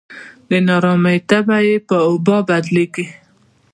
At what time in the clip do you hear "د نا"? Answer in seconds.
0.49-0.75